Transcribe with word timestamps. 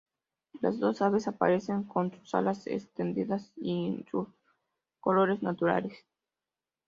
Las 0.61 0.79
dos 0.79 0.99
aves 1.03 1.27
aparecen 1.27 1.83
con 1.83 2.11
sus 2.11 2.33
alas 2.33 2.65
extendidas 2.65 3.51
y 3.55 3.85
en 3.85 4.05
sus 4.09 4.29
colores 4.99 5.43
naturales. 5.43 6.07